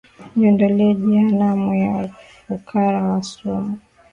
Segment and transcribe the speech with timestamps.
[0.35, 1.93] Niondoe jehanamu, ya
[2.55, 3.73] ufukara wa sumu,